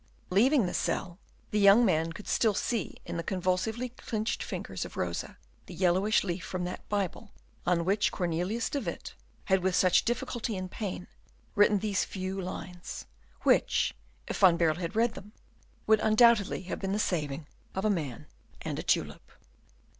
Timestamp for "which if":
13.43-14.39